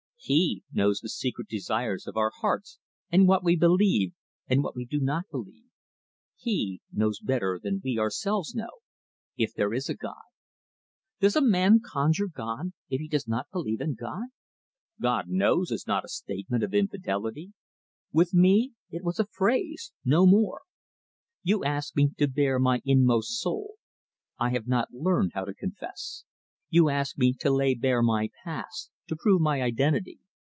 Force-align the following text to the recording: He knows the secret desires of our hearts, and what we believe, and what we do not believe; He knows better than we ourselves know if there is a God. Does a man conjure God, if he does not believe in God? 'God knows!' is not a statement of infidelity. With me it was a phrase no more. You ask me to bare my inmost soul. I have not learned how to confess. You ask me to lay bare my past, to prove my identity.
He 0.23 0.61
knows 0.71 0.99
the 0.99 1.09
secret 1.09 1.47
desires 1.47 2.05
of 2.05 2.15
our 2.15 2.29
hearts, 2.41 2.77
and 3.11 3.27
what 3.27 3.43
we 3.43 3.55
believe, 3.55 4.13
and 4.47 4.63
what 4.63 4.75
we 4.75 4.85
do 4.85 4.99
not 4.99 5.25
believe; 5.31 5.71
He 6.37 6.79
knows 6.91 7.19
better 7.19 7.59
than 7.61 7.81
we 7.83 7.97
ourselves 7.97 8.53
know 8.53 8.69
if 9.35 9.51
there 9.55 9.73
is 9.73 9.89
a 9.89 9.95
God. 9.95 10.21
Does 11.19 11.35
a 11.35 11.41
man 11.41 11.79
conjure 11.83 12.27
God, 12.27 12.71
if 12.87 12.99
he 13.01 13.07
does 13.07 13.27
not 13.27 13.47
believe 13.51 13.81
in 13.81 13.95
God? 13.95 14.25
'God 15.01 15.27
knows!' 15.27 15.71
is 15.71 15.87
not 15.87 16.05
a 16.05 16.07
statement 16.07 16.63
of 16.63 16.71
infidelity. 16.75 17.53
With 18.13 18.31
me 18.31 18.73
it 18.91 19.03
was 19.03 19.17
a 19.19 19.25
phrase 19.25 19.91
no 20.05 20.27
more. 20.27 20.61
You 21.41 21.63
ask 21.63 21.95
me 21.95 22.11
to 22.19 22.27
bare 22.27 22.59
my 22.59 22.83
inmost 22.85 23.39
soul. 23.41 23.77
I 24.37 24.51
have 24.51 24.67
not 24.67 24.93
learned 24.93 25.31
how 25.33 25.45
to 25.45 25.53
confess. 25.55 26.25
You 26.69 26.89
ask 26.89 27.17
me 27.17 27.33
to 27.39 27.49
lay 27.49 27.73
bare 27.73 28.03
my 28.03 28.29
past, 28.45 28.91
to 29.09 29.15
prove 29.17 29.41
my 29.41 29.61
identity. 29.61 30.19